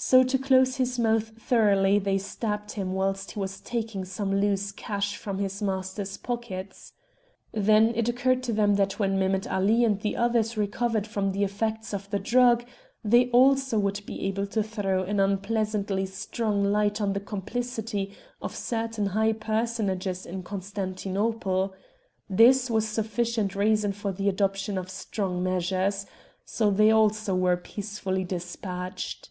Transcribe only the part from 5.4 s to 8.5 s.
his master's pockets. Then it occurred